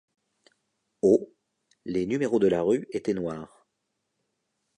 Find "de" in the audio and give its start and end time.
2.39-2.47